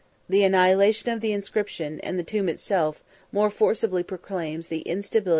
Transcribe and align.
The 0.27 0.41
annihilation 0.43 1.11
of 1.11 1.21
the 1.21 1.31
inscription, 1.31 1.99
and 1.99 2.17
the 2.17 2.23
tomb 2.23 2.49
itself, 2.49 3.03
more 3.31 3.51
forcibly 3.51 4.01
proclaims 4.01 4.67
the 4.67 4.79
instability 4.79 4.97
of 4.97 5.11
human 5.11 5.11
greatness. 5.11 5.27